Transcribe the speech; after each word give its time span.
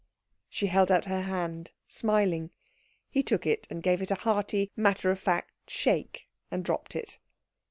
She 0.49 0.65
held 0.65 0.91
out 0.91 1.05
her 1.05 1.21
hand, 1.21 1.69
smiling. 1.85 2.49
He 3.07 3.21
took 3.21 3.45
it 3.45 3.67
and 3.69 3.83
gave 3.83 4.01
it 4.01 4.09
a 4.09 4.15
hearty, 4.15 4.71
matter 4.75 5.11
of 5.11 5.19
fact 5.19 5.51
shake, 5.69 6.25
and 6.49 6.65
dropped 6.65 6.95
it. 6.95 7.19